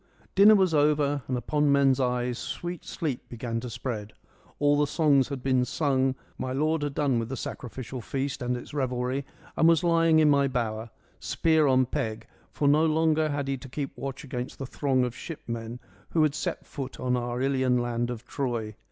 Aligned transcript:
Dinner 0.33 0.55
was 0.55 0.73
over 0.73 1.21
and 1.27 1.37
upon 1.37 1.71
men's 1.71 1.99
eyes 1.99 2.39
sweet 2.39 2.83
sleep 2.83 3.29
began 3.29 3.59
to 3.59 3.69
spread. 3.69 4.13
All 4.57 4.75
the 4.79 4.87
songs 4.87 5.27
had 5.27 5.43
been 5.43 5.63
sung: 5.63 6.15
my 6.39 6.53
lord 6.53 6.81
had 6.81 6.95
done 6.95 7.19
with 7.19 7.29
the 7.29 7.37
sacrificial 7.37 8.01
feast 8.01 8.41
and 8.41 8.57
its 8.57 8.73
revelry 8.73 9.25
and 9.55 9.67
was 9.67 9.83
lying 9.83 10.17
in 10.17 10.27
my 10.27 10.47
bower, 10.47 10.89
spear 11.19 11.67
on 11.67 11.85
peg, 11.85 12.25
for 12.49 12.67
no 12.67 12.83
longer 12.83 13.29
had 13.29 13.47
he 13.47 13.57
to 13.57 13.69
keep 13.69 13.95
watch 13.95 14.23
against 14.23 14.57
the 14.57 14.65
throng 14.65 15.03
of 15.03 15.15
shipmen 15.15 15.79
who 16.09 16.23
had 16.23 16.33
set 16.33 16.65
foot 16.65 16.99
on 16.99 17.15
our 17.15 17.39
Ilian 17.39 17.77
land 17.77 18.09
of 18.09 18.25
Troy. 18.25 18.73